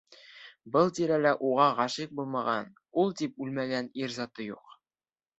Был 0.75 0.87
тирәлә 0.99 1.33
уға 1.49 1.67
ғашиҡ 1.79 2.15
булмаған, 2.19 2.71
ул 3.03 3.13
тип 3.19 3.43
үлмәгән 3.45 3.91
ир 4.07 4.15
заты 4.17 4.47
юҡ. 4.49 4.73